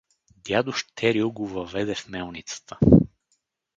Дядо 0.47 0.71
Щерю 0.73 1.31
го 1.31 1.47
въведе 1.47 1.95
в 1.95 2.07
мелницата. 2.07 2.77